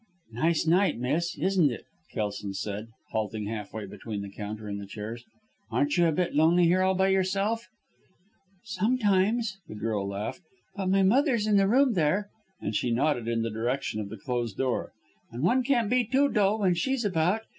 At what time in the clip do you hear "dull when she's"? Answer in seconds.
16.03-17.05